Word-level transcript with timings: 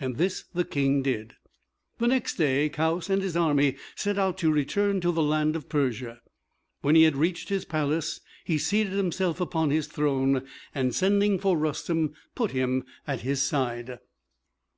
And 0.00 0.16
this 0.16 0.44
the 0.54 0.64
King 0.64 1.02
did. 1.02 1.34
The 1.98 2.06
next 2.08 2.36
day 2.36 2.70
Kaoüs 2.70 3.10
and 3.10 3.20
his 3.20 3.36
army 3.36 3.76
set 3.96 4.16
out 4.18 4.38
to 4.38 4.50
return 4.50 4.98
to 5.02 5.12
the 5.12 5.22
land 5.22 5.56
of 5.56 5.68
Persia. 5.68 6.22
When 6.80 6.94
he 6.94 7.02
had 7.02 7.14
reached 7.16 7.50
his 7.50 7.66
palace, 7.66 8.22
he 8.46 8.56
seated 8.56 8.94
himself 8.94 9.42
upon 9.42 9.68
his 9.68 9.86
throne, 9.86 10.46
and 10.74 10.94
sending 10.94 11.38
for 11.38 11.58
Rustem, 11.58 12.14
put 12.34 12.52
him 12.52 12.86
at 13.06 13.20
his 13.20 13.42
side. 13.42 13.98